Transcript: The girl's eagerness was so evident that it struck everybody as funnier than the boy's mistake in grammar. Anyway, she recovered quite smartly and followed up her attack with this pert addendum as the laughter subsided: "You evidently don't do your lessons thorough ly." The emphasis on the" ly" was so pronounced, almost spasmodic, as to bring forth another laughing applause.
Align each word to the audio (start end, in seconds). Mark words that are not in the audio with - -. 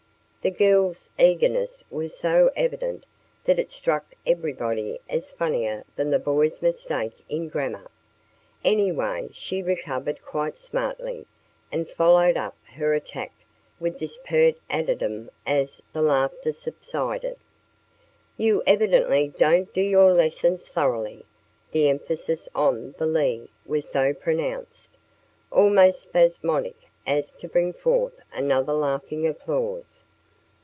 The 0.43 0.49
girl's 0.49 1.07
eagerness 1.19 1.83
was 1.91 2.17
so 2.17 2.49
evident 2.55 3.05
that 3.43 3.59
it 3.59 3.69
struck 3.69 4.15
everybody 4.25 4.99
as 5.07 5.29
funnier 5.29 5.83
than 5.95 6.09
the 6.09 6.17
boy's 6.17 6.63
mistake 6.63 7.15
in 7.29 7.47
grammar. 7.47 7.91
Anyway, 8.65 9.29
she 9.33 9.61
recovered 9.61 10.25
quite 10.25 10.57
smartly 10.57 11.27
and 11.71 11.87
followed 11.87 12.37
up 12.37 12.57
her 12.73 12.95
attack 12.95 13.31
with 13.79 13.99
this 13.99 14.17
pert 14.25 14.55
addendum 14.67 15.29
as 15.45 15.79
the 15.93 16.01
laughter 16.01 16.51
subsided: 16.51 17.37
"You 18.35 18.63
evidently 18.65 19.27
don't 19.37 19.71
do 19.71 19.81
your 19.81 20.11
lessons 20.11 20.67
thorough 20.67 21.03
ly." 21.03 21.21
The 21.71 21.87
emphasis 21.87 22.49
on 22.55 22.95
the" 22.97 23.05
ly" 23.05 23.47
was 23.63 23.87
so 23.87 24.11
pronounced, 24.11 24.97
almost 25.51 26.01
spasmodic, 26.01 26.87
as 27.05 27.31
to 27.33 27.47
bring 27.47 27.73
forth 27.73 28.19
another 28.33 28.73
laughing 28.73 29.27
applause. 29.27 30.03